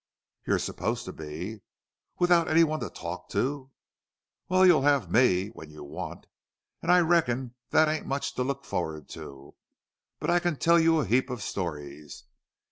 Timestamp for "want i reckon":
5.83-7.53